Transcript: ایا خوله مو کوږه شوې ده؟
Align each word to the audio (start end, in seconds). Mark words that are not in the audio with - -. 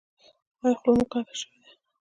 ایا 0.63 0.77
خوله 0.79 0.91
مو 0.97 1.03
کوږه 1.11 1.35
شوې 1.39 1.57
ده؟ 1.63 1.71